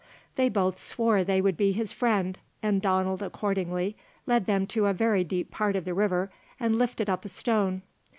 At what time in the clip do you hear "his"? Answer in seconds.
1.73-1.91